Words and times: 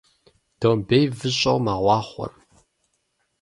Домбей 0.59 1.05
выщӀэу 1.17 1.59
мэгъуахъуэ. 1.65 2.27